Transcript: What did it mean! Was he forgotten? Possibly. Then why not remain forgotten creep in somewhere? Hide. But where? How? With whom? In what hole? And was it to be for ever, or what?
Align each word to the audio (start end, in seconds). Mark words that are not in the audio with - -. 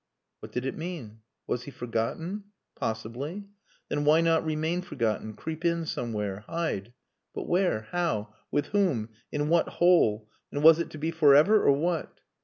What 0.39 0.51
did 0.51 0.65
it 0.65 0.75
mean! 0.75 1.19
Was 1.45 1.65
he 1.65 1.69
forgotten? 1.69 2.45
Possibly. 2.75 3.43
Then 3.87 4.03
why 4.03 4.21
not 4.21 4.43
remain 4.43 4.81
forgotten 4.81 5.35
creep 5.35 5.63
in 5.63 5.85
somewhere? 5.85 6.39
Hide. 6.47 6.93
But 7.35 7.47
where? 7.47 7.81
How? 7.91 8.33
With 8.49 8.65
whom? 8.69 9.09
In 9.31 9.47
what 9.47 9.69
hole? 9.69 10.27
And 10.51 10.63
was 10.63 10.79
it 10.79 10.89
to 10.89 10.97
be 10.97 11.11
for 11.11 11.35
ever, 11.35 11.61
or 11.63 11.73
what? 11.73 12.19